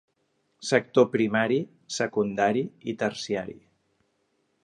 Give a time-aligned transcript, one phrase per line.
[0.69, 1.59] Sector primari,
[1.97, 3.57] secundari i terciari.